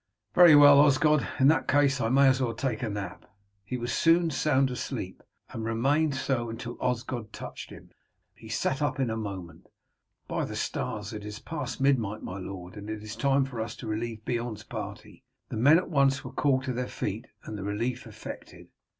[0.33, 3.23] "Very well, Osgod; in that case I may as well take a nap."
[3.63, 7.91] He was soon sound asleep, and remained so until Osgod touched him.
[8.33, 9.67] He sat up in a moment.
[10.27, 13.75] "By the stars it is past midnight, my lord, and it is time for us
[13.75, 17.61] to relieve Beorn's party." The men were at once called to their feet, and the
[17.63, 18.69] relief effected.